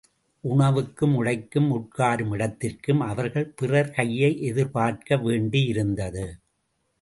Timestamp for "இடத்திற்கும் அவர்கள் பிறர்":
2.31-3.91